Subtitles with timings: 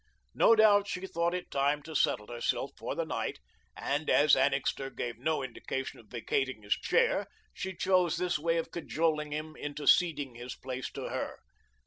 [0.33, 3.37] No doubt she thought it time to settle herself for the night,
[3.77, 8.71] and as Annixter gave no indication of vacating his chair, she chose this way of
[8.71, 11.37] cajoling him into ceding his place to her.